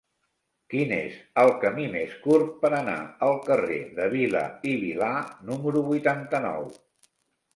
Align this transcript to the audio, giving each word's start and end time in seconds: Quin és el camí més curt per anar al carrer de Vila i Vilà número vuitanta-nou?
Quin 0.73 0.91
és 0.95 1.17
el 1.41 1.51
camí 1.63 1.83
més 1.95 2.13
curt 2.23 2.55
per 2.63 2.71
anar 2.77 2.95
al 3.27 3.37
carrer 3.49 3.77
de 3.99 4.07
Vila 4.15 4.41
i 4.69 4.73
Vilà 4.85 5.11
número 5.51 5.85
vuitanta-nou? 5.91 6.67